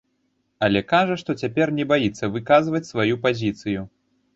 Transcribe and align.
Але 0.67 0.81
кажа, 0.93 1.19
што 1.23 1.37
цяпер 1.43 1.75
не 1.83 1.87
баіцца 1.95 2.33
выказваць 2.39 2.87
сваю 2.93 3.15
пазіцыю. 3.29 3.91